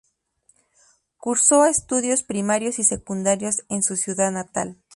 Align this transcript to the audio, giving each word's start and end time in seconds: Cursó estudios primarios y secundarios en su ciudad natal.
Cursó 1.17 1.65
estudios 1.67 2.23
primarios 2.23 2.79
y 2.79 2.83
secundarios 2.83 3.65
en 3.69 3.83
su 3.83 3.95
ciudad 3.97 4.31
natal. 4.31 4.81